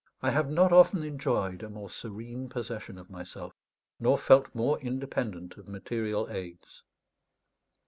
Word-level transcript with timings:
I 0.23 0.31
have 0.31 0.49
not 0.49 0.73
often 0.73 1.03
enjoyed 1.03 1.61
a 1.61 1.69
more 1.69 1.87
serene 1.87 2.49
possession 2.49 2.97
of 2.97 3.11
myself, 3.11 3.53
nor 3.99 4.17
felt 4.17 4.47
more 4.55 4.79
independent 4.79 5.57
of 5.57 5.67
material 5.67 6.27
aids. 6.31 6.81